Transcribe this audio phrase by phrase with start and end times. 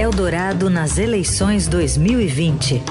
[0.00, 2.82] Eldorado nas eleições 2020.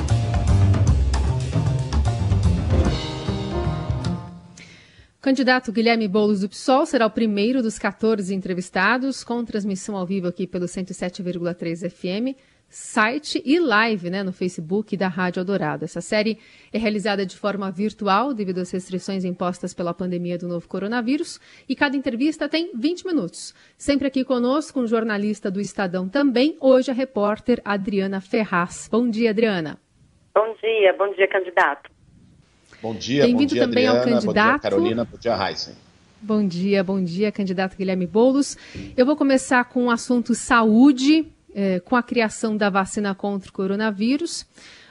[5.20, 10.28] candidato Guilherme Boulos do PSOL será o primeiro dos 14 entrevistados, com transmissão ao vivo
[10.28, 12.38] aqui pelo 107,3 FM,
[12.70, 15.84] site e live né, no Facebook da Rádio Eldorado.
[15.84, 16.38] Essa série
[16.72, 21.76] é realizada de forma virtual devido às restrições impostas pela pandemia do novo coronavírus e
[21.76, 23.56] cada entrevista tem 20 minutos.
[23.78, 28.88] Sempre aqui conosco um jornalista do Estadão também, hoje a repórter Adriana Ferraz.
[28.92, 29.80] Bom dia, Adriana.
[30.34, 31.90] Bom dia, bom dia, candidato.
[32.82, 34.52] Bom dia, bom dia, também Adriana, ao candidato.
[34.52, 35.76] Bom dia, Carolina, bom dia, Heisen.
[36.22, 38.58] Bom dia, bom dia, candidato Guilherme Boulos.
[38.96, 41.26] Eu vou começar com o assunto saúde,
[41.60, 44.46] é, com a criação da vacina contra o coronavírus.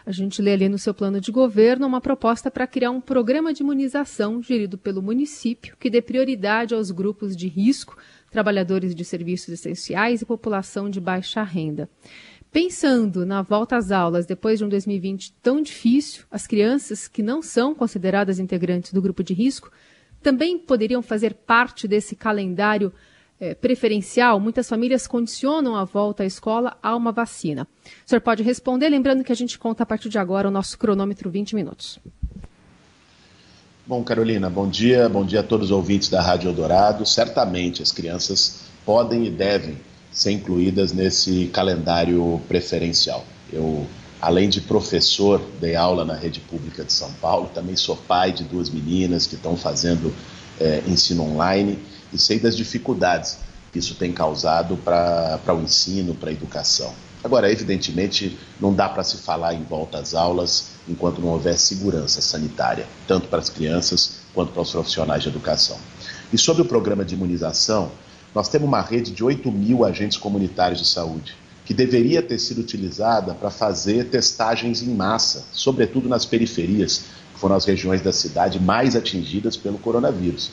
[0.05, 3.55] A gente lê ali no seu plano de governo uma proposta para criar um programa
[3.55, 7.97] de imunização gerido pelo município que dê prioridade aos grupos de risco,
[8.31, 11.89] trabalhadores de serviços essenciais e população de baixa renda.
[12.53, 17.41] Pensando na volta às aulas depois de um 2020 tão difícil, as crianças que não
[17.41, 19.73] são consideradas integrantes do grupo de risco
[20.23, 22.93] também poderiam fazer parte desse calendário
[23.41, 24.41] é, preferencial.
[24.41, 27.67] Muitas famílias condicionam a volta à escola a uma vacina.
[28.05, 30.79] O senhor pode responder, lembrando que a gente conta a partir de agora o nosso
[30.79, 31.99] cronômetro 20 minutos.
[33.87, 37.07] Bom, Carolina, bom dia, bom dia a todos os ouvintes da Rádio Eldorado.
[37.07, 39.77] Certamente as crianças podem e devem
[40.13, 43.25] ser incluídas nesse calendário preferencial.
[43.51, 43.87] Eu,
[44.21, 48.45] além de professor, dei aula na rede pública de São Paulo, também sou pai de
[48.45, 50.13] duas meninas que estão fazendo
[50.61, 51.79] é, ensino online
[52.13, 53.39] e sei das dificuldades
[53.73, 56.93] que isso tem causado para o ensino, para a educação.
[57.23, 62.21] Agora, evidentemente, não dá para se falar em volta às aulas enquanto não houver segurança
[62.23, 65.77] sanitária, tanto para as crianças quanto para os profissionais de educação.
[66.33, 67.91] E sobre o programa de imunização,
[68.35, 72.61] nós temos uma rede de 8 mil agentes comunitários de saúde, que deveria ter sido
[72.61, 77.03] utilizada para fazer testagens em massa, sobretudo nas periferias,
[77.35, 80.51] que foram as regiões da cidade mais atingidas pelo coronavírus.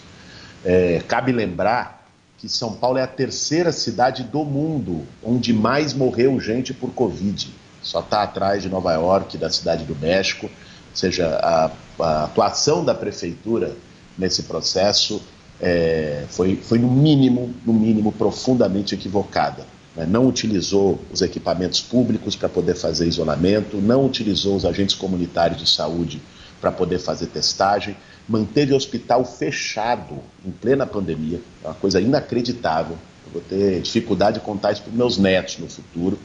[0.65, 2.09] É, cabe lembrar
[2.39, 7.49] que São Paulo é a terceira cidade do mundo onde mais morreu gente por Covid.
[7.81, 10.47] Só está atrás de Nova York, da cidade do México.
[10.47, 11.71] Ou seja, a,
[12.03, 13.75] a atuação da prefeitura
[14.17, 15.21] nesse processo
[15.61, 19.65] é, foi, foi no mínimo, no mínimo, profundamente equivocada.
[19.95, 20.05] Né?
[20.05, 25.69] Não utilizou os equipamentos públicos para poder fazer isolamento, não utilizou os agentes comunitários de
[25.69, 26.21] saúde
[26.59, 27.95] para poder fazer testagem,
[28.27, 32.97] manteve o hospital fechado em plena pandemia, é uma coisa inacreditável.
[33.25, 36.17] Eu vou ter dificuldade de contar isso para meus netos no futuro.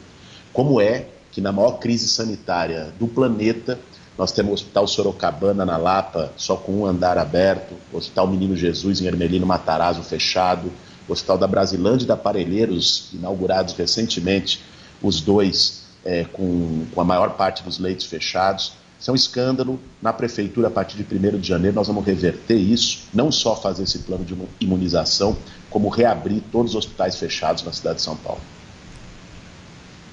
[0.53, 3.78] Como é que na maior crise sanitária do planeta
[4.19, 8.55] nós temos o Hospital Sorocabana, na Lapa, só com um andar aberto, o Hospital Menino
[8.55, 10.71] Jesus, em Ermelino Matarazzo, fechado,
[11.09, 14.62] o Hospital da Brasilândia e da Parelheiros, inaugurados recentemente,
[15.03, 18.72] os dois é, com, com a maior parte dos leitos fechados.
[19.00, 19.81] Isso é um escândalo.
[20.03, 23.84] Na prefeitura, a partir de 1 de janeiro, nós vamos reverter isso, não só fazer
[23.84, 25.37] esse plano de imunização,
[25.71, 28.41] como reabrir todos os hospitais fechados na cidade de São Paulo.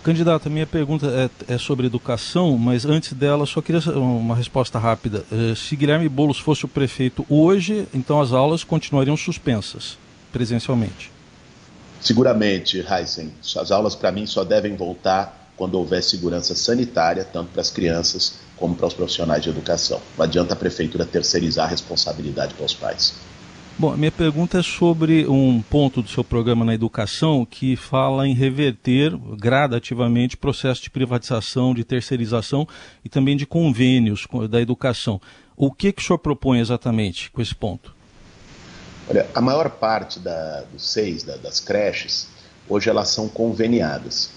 [0.04, 4.80] Candidato, a minha pergunta é, é, sobre educação, mas antes dela, só queria uma resposta
[4.80, 5.26] rápida.
[5.30, 9.98] Eh, se Guilherme Boulos fosse o prefeito hoje, então as aulas continuariam suspensas
[10.32, 11.12] presencialmente?
[12.00, 13.34] Seguramente, Heisen.
[13.60, 18.47] As aulas, para mim, só devem voltar quando houver segurança sanitária, tanto para as crianças
[18.58, 20.02] como para os profissionais de educação.
[20.18, 23.16] Não adianta a prefeitura terceirizar a responsabilidade para os pais.
[23.80, 28.34] Bom, minha pergunta é sobre um ponto do seu programa na educação que fala em
[28.34, 32.68] reverter gradativamente o processo de privatização, de terceirização
[33.06, 35.22] e também de convênios da educação.
[35.56, 37.96] O que, que o senhor propõe exatamente com esse ponto?
[39.08, 42.28] Olha, a maior parte da, dos seis, da, das creches,
[42.68, 44.32] hoje elas são conveniadas.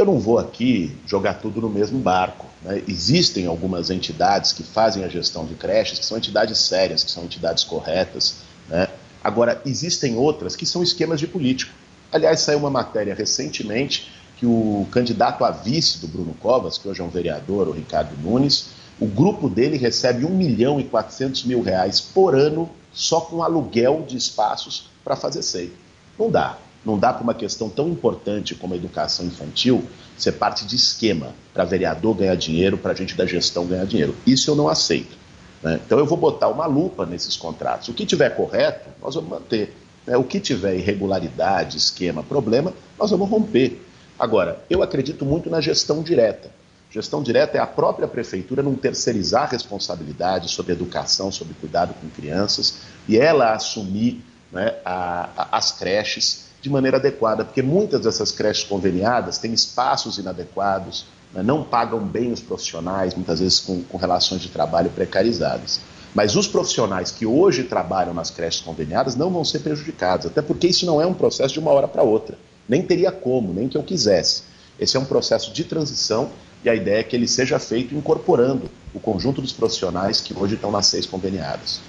[0.00, 2.46] Eu não vou aqui jogar tudo no mesmo barco.
[2.62, 2.82] Né?
[2.88, 7.24] Existem algumas entidades que fazem a gestão de creches, que são entidades sérias, que são
[7.24, 8.88] entidades corretas, né?
[9.22, 11.74] Agora, existem outras que são esquemas de político.
[12.10, 17.02] Aliás, saiu uma matéria recentemente que o candidato a vice do Bruno Covas, que hoje
[17.02, 21.60] é um vereador, o Ricardo Nunes, o grupo dele recebe 1 milhão e 400 mil
[21.60, 25.72] reais por ano só com aluguel de espaços para fazer seio.
[26.18, 26.56] Não dá.
[26.84, 29.84] Não dá para uma questão tão importante como a educação infantil
[30.16, 34.14] ser parte de esquema para vereador ganhar dinheiro, para gente da gestão ganhar dinheiro.
[34.26, 35.16] Isso eu não aceito.
[35.62, 35.78] Né?
[35.84, 37.88] Então eu vou botar uma lupa nesses contratos.
[37.88, 39.76] O que tiver correto, nós vamos manter.
[40.06, 40.16] Né?
[40.16, 43.80] O que tiver irregularidade, esquema, problema, nós vamos romper.
[44.18, 46.50] Agora, eu acredito muito na gestão direta.
[46.90, 52.78] Gestão direta é a própria prefeitura não terceirizar responsabilidade sobre educação, sobre cuidado com crianças,
[53.08, 58.64] e ela assumir né, a, a, as creches de maneira adequada, porque muitas dessas creches
[58.64, 64.42] conveniadas têm espaços inadequados, né, não pagam bem os profissionais, muitas vezes com, com relações
[64.42, 65.80] de trabalho precarizadas.
[66.14, 70.66] Mas os profissionais que hoje trabalham nas creches conveniadas não vão ser prejudicados, até porque
[70.66, 72.36] isso não é um processo de uma hora para outra.
[72.68, 74.42] Nem teria como, nem que eu quisesse.
[74.78, 76.30] Esse é um processo de transição
[76.64, 80.56] e a ideia é que ele seja feito incorporando o conjunto dos profissionais que hoje
[80.56, 81.80] estão nas seis conveniadas.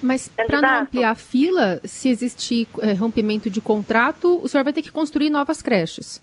[0.00, 4.72] Mas para não ampliar a fila, se existir é, rompimento de contrato, o senhor vai
[4.72, 6.20] ter que construir novas creches.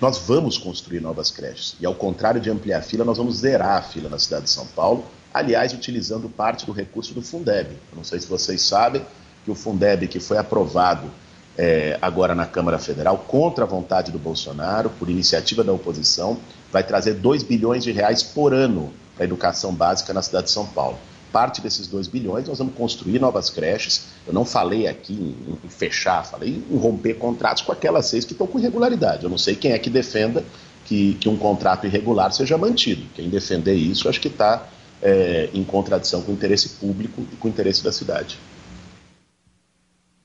[0.00, 1.76] Nós vamos construir novas creches.
[1.80, 4.50] E ao contrário de ampliar a fila, nós vamos zerar a fila na cidade de
[4.50, 7.70] São Paulo, aliás, utilizando parte do recurso do Fundeb.
[7.70, 9.04] Eu não sei se vocês sabem
[9.44, 11.10] que o Fundeb, que foi aprovado
[11.58, 16.38] é, agora na Câmara Federal, contra a vontade do Bolsonaro, por iniciativa da oposição,
[16.72, 20.52] vai trazer 2 bilhões de reais por ano para a educação básica na cidade de
[20.52, 20.98] São Paulo.
[21.32, 24.08] Parte desses 2 bilhões nós vamos construir novas creches.
[24.26, 28.32] Eu não falei aqui em, em fechar, falei em romper contratos com aquelas seis que
[28.32, 29.24] estão com irregularidade.
[29.24, 30.44] Eu não sei quem é que defenda
[30.84, 33.06] que, que um contrato irregular seja mantido.
[33.14, 34.66] Quem defender isso, acho que está
[35.02, 38.38] é, em contradição com o interesse público e com o interesse da cidade.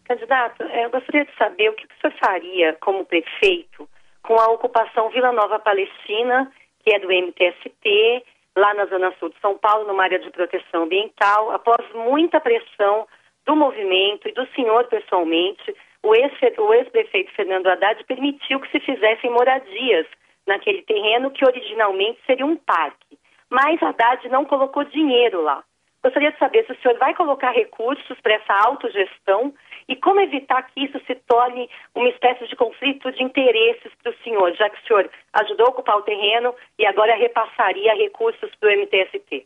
[0.06, 3.90] Candidato, é, eu gostaria de saber o que senhor faria como prefeito
[4.22, 6.52] com a ocupação Vila Nova Palestina,
[6.84, 8.24] que é do MTST,
[8.56, 13.08] lá na Zona Sul de São Paulo, numa área de proteção ambiental, após muita pressão
[13.46, 20.06] do movimento e do senhor pessoalmente, o ex-prefeito Fernando Haddad permitiu que se fizessem moradias
[20.48, 23.18] naquele terreno que originalmente seria um parque.
[23.50, 25.64] Mas Haddad não colocou dinheiro lá.
[26.04, 29.54] Gostaria de saber se o senhor vai colocar recursos para essa autogestão
[29.88, 34.24] e como evitar que isso se torne uma espécie de conflito de interesses para o
[34.24, 38.70] senhor, já que o senhor ajudou a ocupar o terreno e agora repassaria recursos para
[38.70, 39.46] o MTST.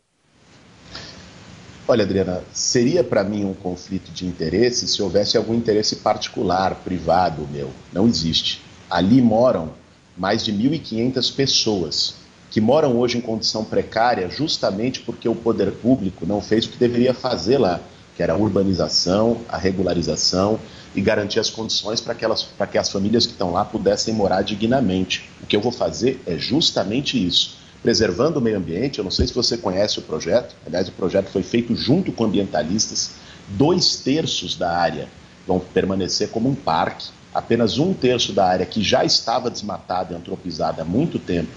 [1.86, 7.46] Olha, Adriana, seria para mim um conflito de interesses se houvesse algum interesse particular, privado
[7.48, 7.70] meu.
[7.92, 8.62] Não existe.
[8.88, 9.74] Ali moram
[10.16, 12.20] mais de 1.500 pessoas
[12.50, 16.78] que moram hoje em condição precária justamente porque o poder público não fez o que
[16.78, 17.80] deveria fazer lá
[18.16, 20.58] que era a urbanização, a regularização
[20.94, 24.42] e garantir as condições para que, elas, que as famílias que estão lá pudessem morar
[24.42, 25.30] dignamente.
[25.42, 27.58] O que eu vou fazer é justamente isso.
[27.82, 31.28] Preservando o meio ambiente, eu não sei se você conhece o projeto, aliás, o projeto
[31.28, 33.12] foi feito junto com ambientalistas.
[33.48, 35.08] Dois terços da área
[35.46, 40.16] vão permanecer como um parque, apenas um terço da área que já estava desmatada e
[40.16, 41.50] antropizada há muito tempo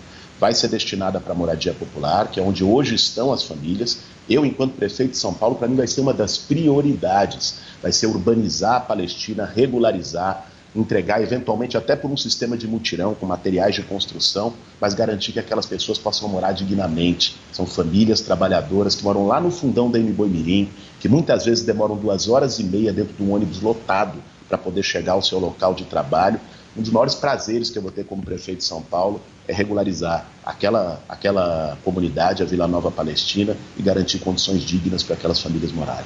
[0.44, 4.00] vai ser destinada para moradia popular, que é onde hoje estão as famílias.
[4.30, 7.56] Eu, enquanto prefeito de São Paulo, para mim vai ser uma das prioridades.
[7.82, 13.26] Vai ser urbanizar a Palestina, regularizar, entregar eventualmente até por um sistema de mutirão com
[13.26, 17.38] materiais de construção, mas garantir que aquelas pessoas possam morar dignamente.
[17.52, 21.96] São famílias trabalhadoras que moram lá no fundão da Mboi Mirim, que muitas vezes demoram
[21.96, 24.18] duas horas e meia dentro de um ônibus lotado
[24.48, 26.40] para poder chegar ao seu local de trabalho
[26.76, 30.26] um dos maiores prazeres que eu vou ter como prefeito de São Paulo é regularizar
[30.44, 36.06] aquela, aquela comunidade, a Vila Nova Palestina, e garantir condições dignas para aquelas famílias morarem.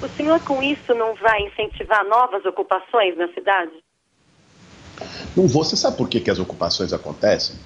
[0.00, 3.72] O senhor, com isso, não vai incentivar novas ocupações na cidade?
[5.36, 5.64] Não vou.
[5.64, 7.56] Você sabe por que, que as ocupações acontecem?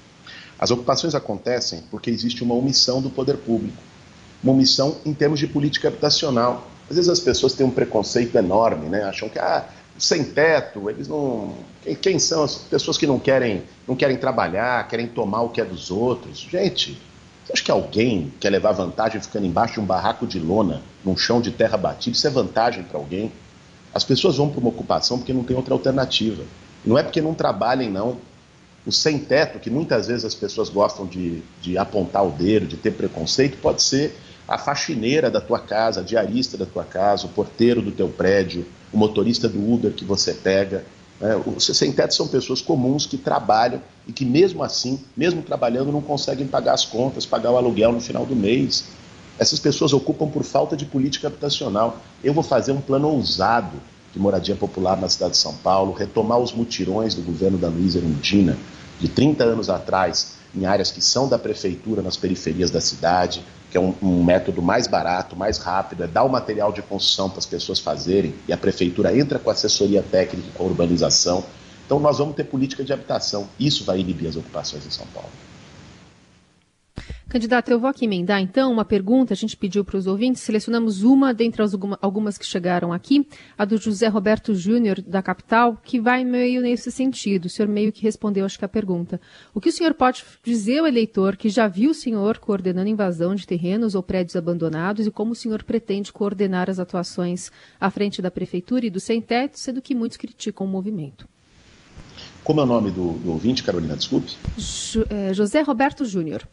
[0.58, 3.82] As ocupações acontecem porque existe uma omissão do poder público.
[4.42, 6.66] Uma omissão em termos de política habitacional.
[6.88, 9.04] Às vezes as pessoas têm um preconceito enorme, né?
[9.04, 9.66] Acham que ah,
[9.98, 11.54] sem teto, eles não.
[11.82, 15.61] Quem, quem, são as pessoas que não querem, não querem trabalhar, querem tomar o que
[15.61, 16.38] é dos outros?
[16.38, 17.00] Gente,
[17.44, 21.16] você acha que alguém quer levar vantagem ficando embaixo de um barraco de lona, num
[21.16, 22.16] chão de terra batida?
[22.16, 23.32] Isso é vantagem para alguém?
[23.94, 26.42] As pessoas vão para uma ocupação porque não tem outra alternativa.
[26.85, 28.18] Não é porque não trabalhem, não.
[28.85, 32.76] O sem teto, que muitas vezes as pessoas gostam de, de apontar o dedo, de
[32.76, 34.16] ter preconceito, pode ser
[34.49, 38.67] a faxineira da tua casa, a diarista da tua casa, o porteiro do teu prédio,
[38.93, 40.85] o motorista do Uber que você pega.
[41.21, 41.35] Né?
[41.57, 46.47] Os sem-teto são pessoas comuns que trabalham e que, mesmo assim, mesmo trabalhando, não conseguem
[46.47, 48.85] pagar as contas, pagar o aluguel no final do mês.
[49.38, 51.99] Essas pessoas ocupam por falta de política habitacional.
[52.23, 53.76] Eu vou fazer um plano ousado
[54.12, 57.99] de moradia popular na cidade de São Paulo, retomar os mutirões do governo da Luísa
[57.99, 58.57] Erundina,
[58.99, 63.45] de 30 anos atrás, em áreas que são da prefeitura, nas periferias da cidade,
[63.76, 67.28] que é um, um, método mais barato, mais rápido, é dar o material de construção
[67.28, 71.45] para as pessoas fazerem e a prefeitura entra com assessoria técnica com urbanização.
[71.85, 73.47] Então nós vamos ter política de habitação.
[73.61, 75.28] Isso vai inibir as ocupações em São Paulo.
[77.37, 79.35] Candidato, eu vou aqui emendar então uma pergunta.
[79.35, 83.28] A gente pediu para os ouvintes, selecionamos uma dentre as algumas que chegaram aqui,
[83.59, 87.45] a do José Roberto Júnior, da capital, que vai meio nesse sentido.
[87.45, 89.21] O senhor meio que respondeu, acho que a pergunta.
[89.52, 93.35] O que o senhor pode dizer ao eleitor que já viu o senhor coordenando invasão
[93.35, 98.23] de terrenos ou prédios abandonados e como o senhor pretende coordenar as atuações à frente
[98.23, 101.28] da prefeitura e do sem teto, sendo que muitos criticam o movimento?
[102.43, 103.95] Como é o nome do, do ouvinte, Carolina?
[103.95, 104.33] Desculpe.
[104.57, 106.49] Jo, é, José Roberto Júnior.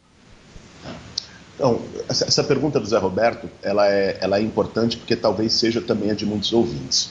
[1.54, 6.10] Então, essa, pergunta do Zé Roberto, ela é, ela é importante porque talvez seja também
[6.10, 7.10] a de muitos ouvintes.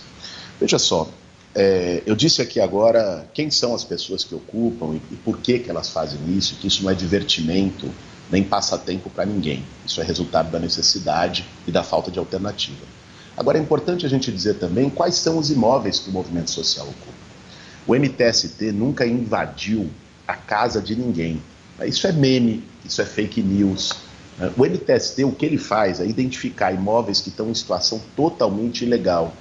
[0.59, 1.09] Veja só,
[1.55, 5.59] é, eu disse aqui agora quem são as pessoas que ocupam e, e, por que,
[5.59, 7.89] que elas fazem isso, que isso não é divertimento
[8.29, 9.63] nem passatempo para ninguém.
[9.85, 12.85] Isso é resultado da necessidade e da falta de alternativa.
[13.37, 16.85] Agora é importante a gente dizer também quais são os imóveis que o movimento social
[16.85, 17.23] ocupa.
[17.85, 19.89] O MTST nunca invadiu
[20.27, 21.41] a casa de ninguém.
[21.85, 23.93] Isso é meme, isso é fake news,
[24.57, 29.33] o MTST, o que ele faz é identificar imóveis que estão em situação totalmente ilegal,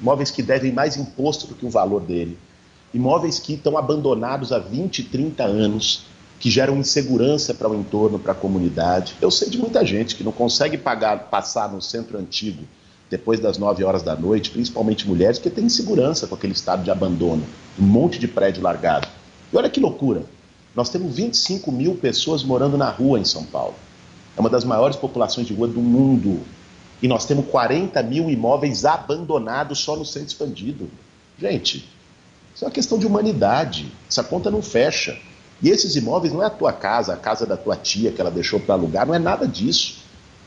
[0.00, 2.36] imóveis que devem mais imposto do que o valor dele,
[2.92, 6.04] imóveis que estão abandonados há 20, 30 anos,
[6.40, 9.14] que geram insegurança para o entorno, para a comunidade.
[9.20, 12.64] Eu sei de muita gente que não consegue pagar, passar no centro antigo
[13.10, 16.90] depois das 9 horas da noite, principalmente mulheres, que têm insegurança com aquele estado de
[16.90, 17.44] abandono,
[17.78, 19.08] um monte de prédio largado.
[19.52, 20.22] E olha que loucura,
[20.74, 23.74] nós temos 25 mil pessoas morando na rua em São Paulo.
[24.40, 26.40] É uma das maiores populações de rua do mundo.
[27.02, 30.88] E nós temos 40 mil imóveis abandonados só no centro expandido.
[31.38, 31.86] Gente,
[32.54, 33.92] isso é uma questão de humanidade.
[34.08, 35.14] Essa conta não fecha.
[35.62, 38.30] E esses imóveis não é a tua casa, a casa da tua tia que ela
[38.30, 39.98] deixou para alugar, não é nada disso.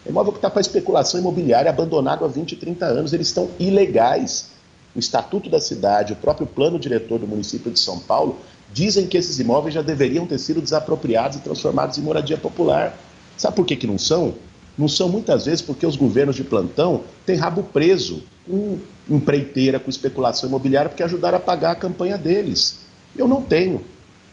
[0.04, 4.50] É imóvel que está para especulação imobiliária, abandonado há 20, 30 anos, eles estão ilegais.
[4.96, 8.40] O Estatuto da Cidade, o próprio plano diretor do município de São Paulo,
[8.74, 12.98] dizem que esses imóveis já deveriam ter sido desapropriados e transformados em moradia popular.
[13.38, 14.36] Sabe por que, que não são?
[14.78, 19.90] Não são muitas vezes porque os governos de plantão têm rabo preso com empreiteira, com
[19.90, 22.80] especulação imobiliária, porque ajudaram a pagar a campanha deles.
[23.16, 23.84] Eu não tenho.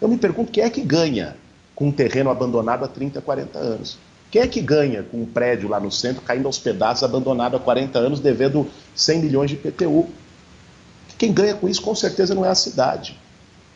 [0.00, 1.36] Eu me pergunto quem é que ganha
[1.74, 3.98] com um terreno abandonado há 30, 40 anos?
[4.30, 7.60] Quem é que ganha com um prédio lá no centro caindo aos pedaços, abandonado há
[7.60, 10.06] 40 anos, devendo 100 milhões de PTU?
[11.18, 13.18] Quem ganha com isso, com certeza, não é a cidade.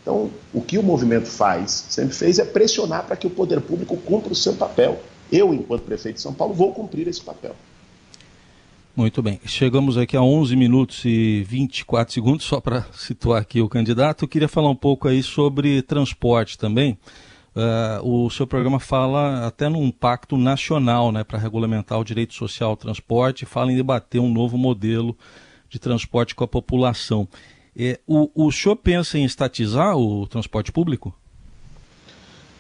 [0.01, 3.97] Então, o que o movimento faz, sempre fez, é pressionar para que o poder público
[3.97, 5.01] cumpra o seu papel.
[5.31, 7.55] Eu, enquanto prefeito de São Paulo, vou cumprir esse papel.
[8.97, 9.41] Muito bem.
[9.45, 14.25] Chegamos aqui a 11 minutos e 24 segundos, só para situar aqui o candidato.
[14.25, 16.97] Eu queria falar um pouco aí sobre transporte também.
[17.57, 22.71] Uh, o seu programa fala até num pacto nacional né, para regulamentar o direito social
[22.71, 25.17] ao transporte, fala em debater um novo modelo
[25.69, 27.29] de transporte com a população.
[27.77, 31.13] É, o, o senhor pensa em estatizar o transporte público?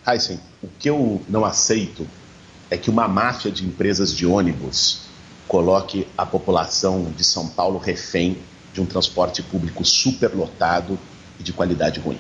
[0.06, 2.06] Heisen, o que eu não aceito
[2.74, 5.02] é que uma máfia de empresas de ônibus
[5.46, 8.38] coloque a população de São Paulo refém
[8.72, 10.98] de um transporte público superlotado
[11.38, 12.18] e de qualidade ruim.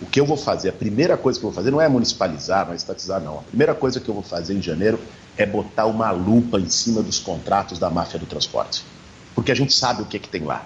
[0.00, 2.64] O que eu vou fazer, a primeira coisa que eu vou fazer não é municipalizar,
[2.66, 3.40] não é estatizar, não.
[3.40, 5.00] A primeira coisa que eu vou fazer em janeiro
[5.36, 8.84] é botar uma lupa em cima dos contratos da máfia do transporte.
[9.34, 10.64] Porque a gente sabe o que, é que tem lá.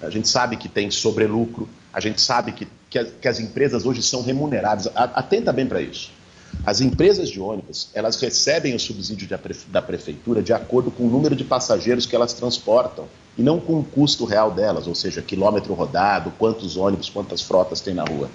[0.00, 4.00] A gente sabe que tem sobrelucro, a gente sabe que, que, que as empresas hoje
[4.00, 4.88] são remuneradas.
[4.94, 6.16] Atenta bem para isso.
[6.64, 9.28] As empresas de ônibus, elas recebem o subsídio
[9.68, 13.78] da prefeitura de acordo com o número de passageiros que elas transportam e não com
[13.78, 18.28] o custo real delas, ou seja, quilômetro rodado, quantos ônibus, quantas frotas tem na rua.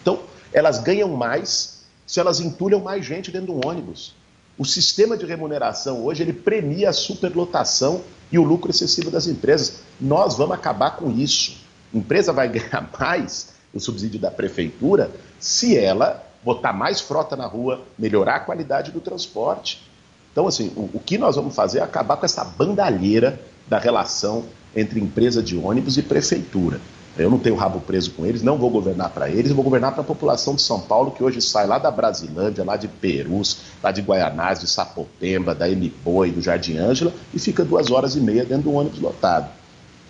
[0.00, 0.20] Então,
[0.52, 4.14] elas ganham mais se elas entulham mais gente dentro de um ônibus.
[4.58, 9.80] O sistema de remuneração hoje ele premia a superlotação e o lucro excessivo das empresas.
[10.00, 11.56] Nós vamos acabar com isso.
[11.92, 17.46] A empresa vai ganhar mais o subsídio da prefeitura se ela botar mais frota na
[17.46, 19.88] rua, melhorar a qualidade do transporte.
[20.32, 24.44] Então, assim, o, o que nós vamos fazer é acabar com essa bandalheira da relação
[24.74, 26.80] entre empresa de ônibus e prefeitura.
[27.16, 30.00] Eu não tenho rabo preso com eles, não vou governar para eles, vou governar para
[30.00, 33.92] a população de São Paulo, que hoje sai lá da Brasilândia, lá de Perus, lá
[33.92, 38.46] de Guaianás, de Sapopemba, da Emiboi, do Jardim Ângela, e fica duas horas e meia
[38.46, 39.50] dentro do ônibus lotado.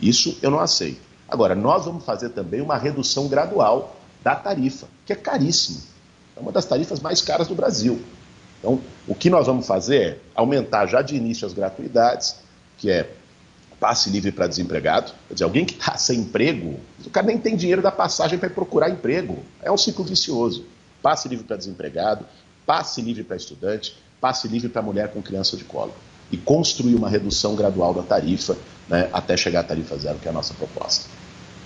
[0.00, 1.00] Isso eu não aceito.
[1.28, 5.80] Agora, nós vamos fazer também uma redução gradual da tarifa, que é caríssima.
[6.36, 8.00] É uma das tarifas mais caras do Brasil.
[8.58, 12.36] Então, o que nós vamos fazer é aumentar já de início as gratuidades,
[12.78, 13.10] que é
[13.80, 15.12] passe livre para desempregado.
[15.26, 18.48] Quer dizer, alguém que está sem emprego, o cara nem tem dinheiro da passagem para
[18.48, 19.42] procurar emprego.
[19.60, 20.64] É um ciclo vicioso.
[21.02, 22.24] Passe livre para desempregado,
[22.64, 25.92] passe livre para estudante, passe livre para mulher com criança de colo.
[26.30, 28.56] E construir uma redução gradual da tarifa
[28.88, 31.10] né, até chegar à tarifa zero, que é a nossa proposta.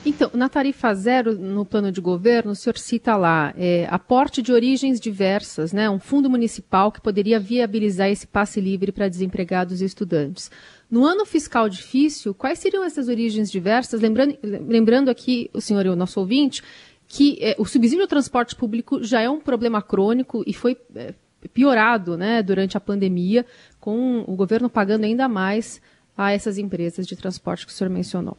[0.09, 4.53] Então, na tarifa zero, no plano de governo, o senhor cita lá é, aporte de
[4.53, 9.85] origens diversas, né, um fundo municipal que poderia viabilizar esse passe livre para desempregados e
[9.85, 10.49] estudantes.
[10.89, 14.01] No ano fiscal difícil, quais seriam essas origens diversas?
[14.01, 16.63] Lembrando, lembrando aqui, o senhor e o nosso ouvinte,
[17.09, 21.15] que é, o subsídio ao transporte público já é um problema crônico e foi é,
[21.53, 23.45] piorado né, durante a pandemia,
[23.81, 25.83] com o governo pagando ainda mais
[26.17, 28.39] a essas empresas de transporte que o senhor mencionou.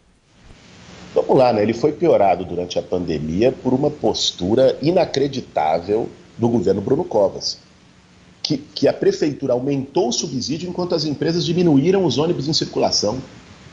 [1.18, 1.64] Vamos lá, né?
[1.64, 6.08] Ele foi piorado durante a pandemia por uma postura inacreditável
[6.38, 7.58] do governo Bruno Covas.
[8.44, 13.18] Que, que a prefeitura aumentou o subsídio enquanto as empresas diminuíram os ônibus em circulação.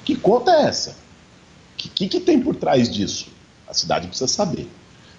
[0.06, 0.92] Que conta é essa?
[0.92, 0.94] O
[1.76, 3.26] que, que, que, tem por trás disso?
[3.68, 4.66] A cidade precisa saber.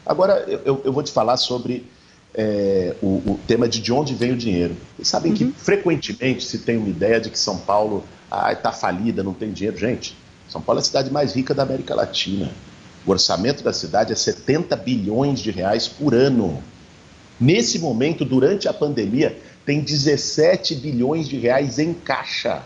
[0.03, 1.85] Agora, eu, eu vou te falar sobre
[2.33, 4.75] é, o, o, tema de de onde vem o dinheiro.
[4.95, 5.37] Vocês sabem uhum.
[5.37, 8.03] que frequentemente se tem uma ideia de que São Paulo
[8.51, 9.77] está ah, falida, não tem dinheiro.
[9.77, 10.17] Gente,
[10.49, 12.51] são Paulo é a cidade mais rica da América Latina.
[13.05, 16.61] O orçamento da cidade é 70 bilhões de reais por ano.
[17.39, 22.63] Nesse momento, durante a pandemia, tem 17 bilhões de reais em caixa,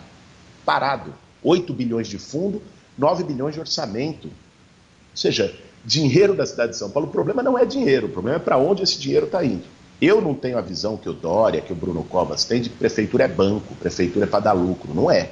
[0.64, 1.14] parado.
[1.42, 2.62] 8 bilhões de fundo,
[2.96, 4.26] 9 bilhões de orçamento.
[4.26, 8.36] Ou seja, dinheiro da cidade de São Paulo, o problema não é dinheiro, o problema
[8.36, 9.64] é para onde esse dinheiro está indo.
[10.00, 12.76] Eu não tenho a visão que o Dória, que o Bruno Covas tem de que
[12.76, 14.94] prefeitura é banco, prefeitura é para dar lucro.
[14.94, 15.30] Não é.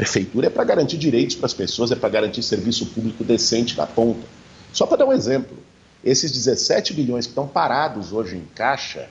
[0.00, 3.86] Prefeitura é para garantir direitos para as pessoas, é para garantir serviço público decente na
[3.86, 4.26] ponta.
[4.72, 5.58] Só para dar um exemplo,
[6.02, 9.10] esses 17 bilhões que estão parados hoje em caixa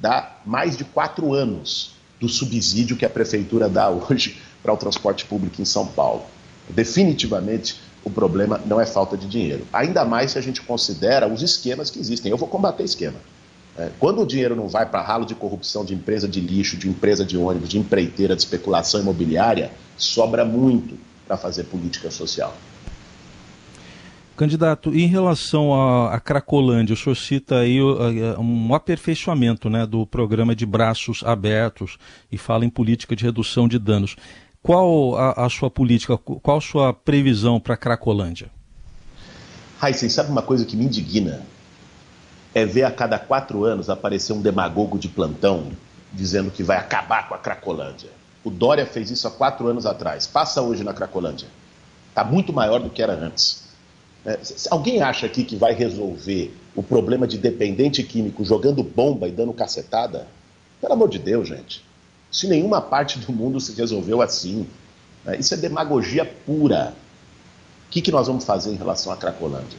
[0.00, 5.26] dá mais de quatro anos do subsídio que a prefeitura dá hoje para o transporte
[5.26, 6.24] público em São Paulo.
[6.70, 9.66] Definitivamente, o problema não é falta de dinheiro.
[9.70, 12.30] Ainda mais se a gente considera os esquemas que existem.
[12.30, 13.20] Eu vou combater esquema.
[13.76, 16.88] É, quando o dinheiro não vai para ralo de corrupção de empresa de lixo, de
[16.88, 22.56] empresa de ônibus, de empreiteira, de especulação imobiliária, sobra muito para fazer política social.
[24.36, 25.72] Candidato, em relação
[26.08, 31.98] à Cracolândia, o senhor cita aí um aperfeiçoamento né, do programa de braços abertos
[32.32, 34.16] e fala em política de redução de danos.
[34.60, 38.50] Qual a, a sua política, qual a sua previsão para a Cracolândia?
[39.78, 41.42] Raíssen, sabe uma coisa que me indigna?
[42.54, 45.72] É ver a cada quatro anos aparecer um demagogo de plantão
[46.12, 48.10] dizendo que vai acabar com a Cracolândia.
[48.44, 50.26] O Dória fez isso há quatro anos atrás.
[50.26, 51.48] Passa hoje na Cracolândia.
[52.10, 53.64] Está muito maior do que era antes.
[54.24, 54.38] É,
[54.70, 59.52] alguém acha aqui que vai resolver o problema de dependente químico jogando bomba e dando
[59.52, 60.26] cacetada?
[60.80, 61.84] Pelo amor de Deus, gente.
[62.30, 64.66] Se nenhuma parte do mundo se resolveu assim.
[65.26, 66.94] É, isso é demagogia pura.
[67.88, 69.78] O que, que nós vamos fazer em relação à Cracolândia?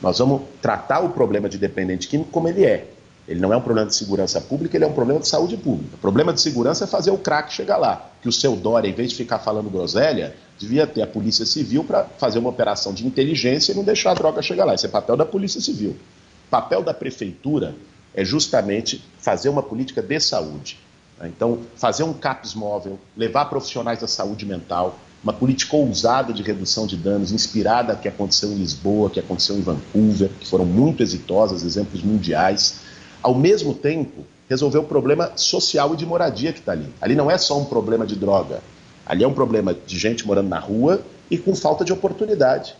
[0.00, 2.88] Nós vamos tratar o problema de dependente químico como ele é.
[3.28, 5.96] Ele não é um problema de segurança pública, ele é um problema de saúde pública.
[5.96, 8.10] O problema de segurança é fazer o crack chegar lá.
[8.22, 11.82] Que o seu Dória, em vez de ficar falando groselha, devia ter a Polícia Civil
[11.82, 14.74] para fazer uma operação de inteligência e não deixar a droga chegar lá.
[14.74, 15.90] Esse é papel da Polícia Civil.
[15.90, 17.74] O papel da Prefeitura
[18.14, 20.78] é justamente fazer uma política de saúde.
[21.24, 26.86] Então, fazer um CAPS móvel, levar profissionais da saúde mental, uma política ousada de redução
[26.86, 31.64] de danos, inspirada que aconteceu em Lisboa, que aconteceu em Vancouver, que foram muito exitosas,
[31.64, 32.80] exemplos mundiais
[33.22, 36.88] ao mesmo tempo, resolver o problema social e de moradia que está ali.
[37.00, 38.60] Ali não é só um problema de droga,
[39.04, 42.76] ali é um problema de gente morando na rua e com falta de oportunidade.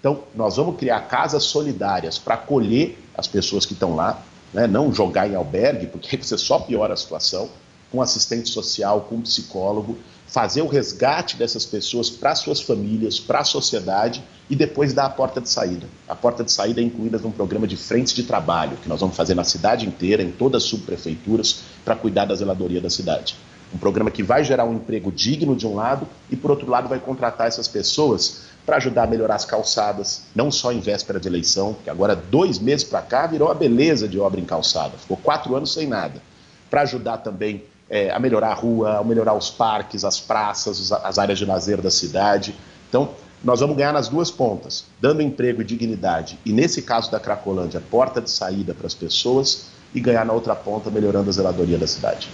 [0.00, 4.66] Então, nós vamos criar casas solidárias para acolher as pessoas que estão lá, né?
[4.66, 7.50] não jogar em albergue, porque você só piora a situação,
[7.90, 9.98] com assistente social, com psicólogo,
[10.32, 15.10] fazer o resgate dessas pessoas para suas famílias, para a sociedade e depois dar a
[15.10, 15.86] porta de saída.
[16.08, 19.14] A porta de saída é incluída num programa de frentes de trabalho que nós vamos
[19.14, 23.36] fazer na cidade inteira, em todas as subprefeituras, para cuidar da zeladoria da cidade.
[23.74, 26.88] Um programa que vai gerar um emprego digno de um lado e, por outro lado,
[26.88, 31.28] vai contratar essas pessoas para ajudar a melhorar as calçadas, não só em véspera de
[31.28, 34.96] eleição, que agora, dois meses para cá, virou a beleza de obra em calçada.
[34.96, 36.22] Ficou quatro anos sem nada.
[36.70, 41.18] Para ajudar também é, a melhorar a rua, a melhorar os parques, as praças, as
[41.18, 42.54] áreas de lazer da cidade.
[42.88, 43.14] Então,
[43.44, 47.82] nós vamos ganhar nas duas pontas, dando emprego e dignidade, e nesse caso da Cracolândia,
[47.90, 51.86] porta de saída para as pessoas, e ganhar na outra ponta, melhorando a zeladoria da
[51.86, 52.28] cidade.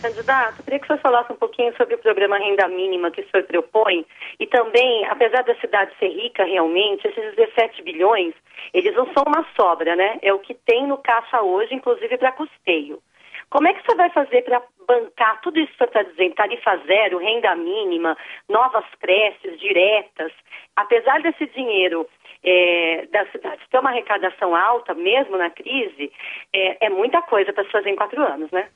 [0.00, 3.30] Candidato, queria que o senhor falasse um pouquinho sobre o programa Renda Mínima que o
[3.30, 4.06] senhor propõe
[4.38, 8.32] e também, apesar da cidade ser rica realmente, esses 17 bilhões,
[8.72, 10.18] eles não são uma sobra, né?
[10.22, 13.00] É o que tem no caixa hoje, inclusive para custeio.
[13.50, 16.76] Como é que você vai fazer para bancar tudo isso que você está dizendo, tarifa
[16.86, 18.16] zero, renda mínima,
[18.48, 20.32] novas creches diretas?
[20.76, 22.06] Apesar desse dinheiro
[22.44, 26.12] é, da cidade ter uma arrecadação alta, mesmo na crise,
[26.52, 28.68] é, é muita coisa para se fazer em quatro anos, né?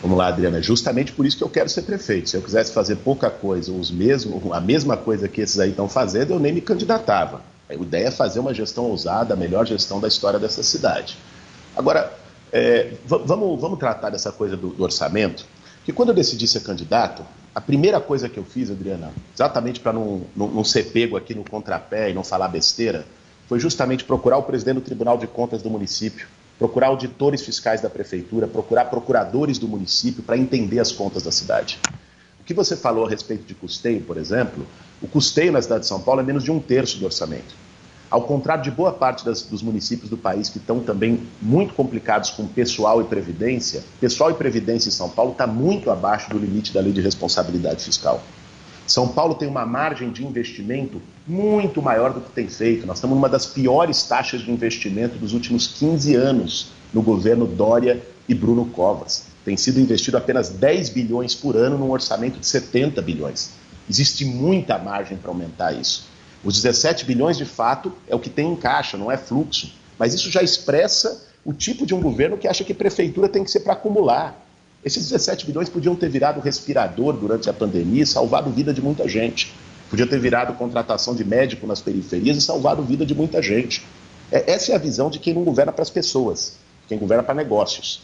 [0.00, 0.62] Vamos lá, Adriana.
[0.62, 2.28] Justamente por isso que eu quero ser prefeito.
[2.28, 3.92] Se eu quisesse fazer pouca coisa, os
[4.52, 7.42] a mesma coisa que esses aí estão fazendo, eu nem me candidatava.
[7.68, 11.18] A ideia é fazer uma gestão ousada, a melhor gestão da história dessa cidade.
[11.76, 12.12] Agora,
[12.52, 15.46] é, vamos, vamos tratar dessa coisa do, do orçamento,
[15.84, 17.22] que quando eu decidi ser candidato,
[17.54, 21.34] a primeira coisa que eu fiz, Adriana, exatamente para não, não, não ser pego aqui
[21.34, 23.06] no contrapé e não falar besteira,
[23.48, 27.88] foi justamente procurar o presidente do Tribunal de Contas do município, procurar auditores fiscais da
[27.88, 31.78] prefeitura, procurar procuradores do município para entender as contas da cidade.
[32.40, 34.66] O que você falou a respeito de custeio, por exemplo,
[35.00, 37.54] o custeio na cidade de São Paulo é menos de um terço do orçamento.
[38.10, 42.30] Ao contrário de boa parte das, dos municípios do país que estão também muito complicados
[42.30, 46.72] com pessoal e previdência, pessoal e previdência em São Paulo está muito abaixo do limite
[46.72, 48.22] da lei de responsabilidade fiscal.
[48.86, 52.86] São Paulo tem uma margem de investimento muito maior do que tem feito.
[52.86, 58.02] Nós estamos numa das piores taxas de investimento dos últimos 15 anos no governo Dória
[58.26, 59.26] e Bruno Covas.
[59.44, 63.50] Tem sido investido apenas 10 bilhões por ano num orçamento de 70 bilhões.
[63.88, 66.06] Existe muita margem para aumentar isso.
[66.44, 69.72] Os 17 bilhões, de fato, é o que tem em caixa, não é fluxo.
[69.98, 73.50] Mas isso já expressa o tipo de um governo que acha que prefeitura tem que
[73.50, 74.46] ser para acumular.
[74.84, 79.08] Esses 17 bilhões podiam ter virado respirador durante a pandemia e salvado vida de muita
[79.08, 79.52] gente.
[79.90, 83.84] Podia ter virado contratação de médico nas periferias e salvado vida de muita gente.
[84.30, 87.34] É, essa é a visão de quem não governa para as pessoas, quem governa para
[87.34, 88.02] negócios.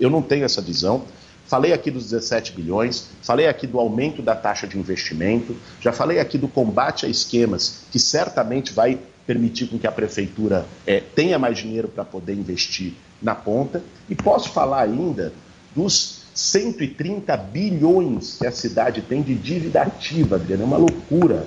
[0.00, 1.02] Eu não tenho essa visão.
[1.46, 6.18] Falei aqui dos 17 bilhões, falei aqui do aumento da taxa de investimento, já falei
[6.18, 11.38] aqui do combate a esquemas, que certamente vai permitir com que a prefeitura é, tenha
[11.38, 13.82] mais dinheiro para poder investir na ponta.
[14.08, 15.32] E posso falar ainda
[15.74, 21.44] dos 130 bilhões que a cidade tem de dívida ativa, Adriana, é uma loucura.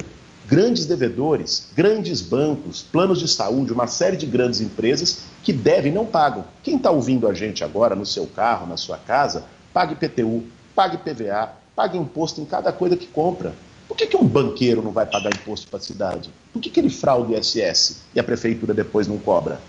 [0.47, 6.05] Grandes devedores, grandes bancos, planos de saúde, uma série de grandes empresas que devem não
[6.05, 6.45] pagam.
[6.63, 10.43] Quem está ouvindo a gente agora no seu carro, na sua casa, pague PTU,
[10.75, 13.53] pague PVA, pague imposto em cada coisa que compra.
[13.87, 16.29] Por que, que um banqueiro não vai pagar imposto para a cidade?
[16.51, 19.59] Por que, que ele fraude o ISS e a prefeitura depois não cobra?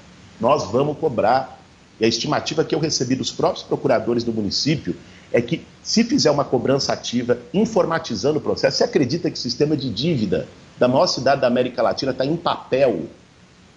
[0.40, 1.58] Nós vamos cobrar
[2.00, 4.96] e a estimativa que eu recebi dos próprios procuradores do município
[5.32, 9.76] é que, se fizer uma cobrança ativa, informatizando o processo, você acredita que o sistema
[9.76, 13.06] de dívida da maior cidade da América Latina está em papel?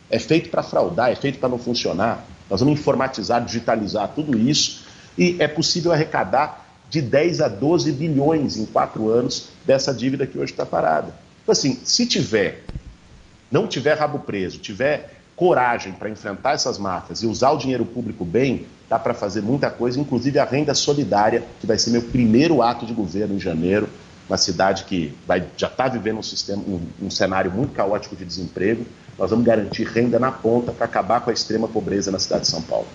[0.09, 2.25] É feito para fraudar, é feito para não funcionar.
[2.49, 4.83] Nós vamos informatizar, digitalizar tudo isso
[5.17, 10.37] e é possível arrecadar de 10 a 12 bilhões em quatro anos dessa dívida que
[10.37, 11.13] hoje está parada.
[11.41, 12.63] Então, assim, se tiver,
[13.49, 18.23] não tiver rabo preso, tiver coragem para enfrentar essas máfias e usar o dinheiro público
[18.23, 22.61] bem, dá para fazer muita coisa, inclusive a renda solidária, que vai ser meu primeiro
[22.61, 23.89] ato de governo em janeiro,
[24.27, 28.23] uma cidade que vai, já está vivendo um, sistema, um, um cenário muito caótico de
[28.23, 28.85] desemprego.
[29.17, 32.47] Nós vamos garantir renda na ponta para acabar com a extrema pobreza na cidade de
[32.49, 32.87] São Paulo.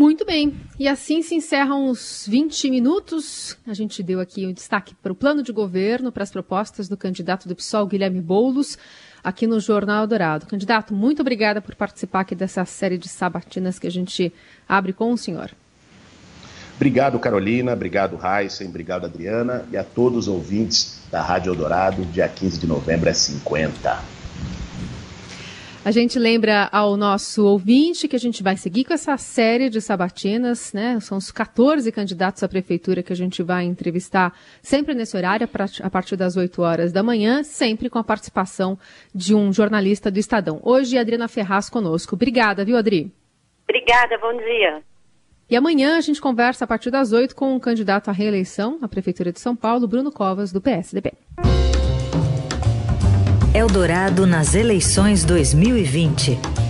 [0.00, 3.58] Muito bem, e assim se encerram os 20 minutos.
[3.66, 6.96] A gente deu aqui um destaque para o plano de governo, para as propostas do
[6.96, 8.78] candidato do PSOL, Guilherme Boulos
[9.22, 10.46] aqui no Jornal Dourado.
[10.46, 14.32] Candidato, muito obrigada por participar aqui dessa série de sabatinas que a gente
[14.66, 15.50] abre com o senhor.
[16.76, 17.74] Obrigado, Carolina.
[17.74, 18.68] Obrigado, Heisen.
[18.68, 19.66] Obrigado, Adriana.
[19.70, 22.06] E a todos os ouvintes da Rádio Eldorado.
[22.06, 24.19] Dia 15 de novembro é 50.
[25.82, 29.80] A gente lembra ao nosso ouvinte que a gente vai seguir com essa série de
[29.80, 31.00] sabatinas, né?
[31.00, 35.48] São os 14 candidatos à prefeitura que a gente vai entrevistar sempre nesse horário,
[35.82, 38.78] a partir das 8 horas da manhã, sempre com a participação
[39.14, 40.60] de um jornalista do Estadão.
[40.62, 42.14] Hoje, Adriana Ferraz conosco.
[42.14, 43.10] Obrigada, viu, Adri?
[43.66, 44.82] Obrigada, bom dia.
[45.48, 48.86] E amanhã a gente conversa a partir das 8 com o candidato à reeleição à
[48.86, 51.12] Prefeitura de São Paulo, Bruno Covas, do PSDB.
[53.60, 56.69] Eldorado nas eleições 2020.